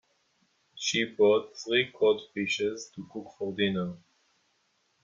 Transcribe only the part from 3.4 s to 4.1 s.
dinner.